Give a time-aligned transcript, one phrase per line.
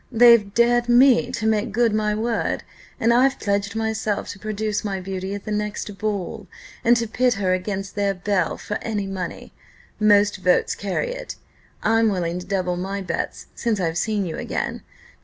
[0.11, 2.63] They've dared me to make good my word,
[2.99, 6.47] and I've pledged myself to produce my beauty at the next ball,
[6.83, 9.53] and to pit her against their belle for any money.
[9.99, 11.35] Most votes carry it.
[11.83, 14.81] I'm willing to double my bet since I've seen you again.